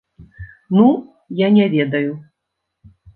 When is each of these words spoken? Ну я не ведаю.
Ну 0.77 0.87
я 1.39 1.47
не 1.57 1.65
ведаю. 1.75 2.11